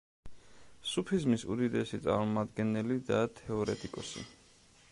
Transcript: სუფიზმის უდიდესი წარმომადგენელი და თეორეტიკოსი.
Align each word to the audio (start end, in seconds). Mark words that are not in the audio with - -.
სუფიზმის 0.91 1.43
უდიდესი 1.55 1.99
წარმომადგენელი 2.07 2.99
და 3.11 3.19
თეორეტიკოსი. 3.41 4.25